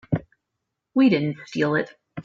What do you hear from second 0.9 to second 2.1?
We didn't steal it.